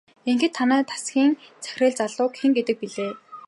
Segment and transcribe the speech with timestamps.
[0.29, 1.31] Ингэхэд танай тасгийн
[1.63, 3.19] захирал залууг хэн гэдэг гэлээ дээ?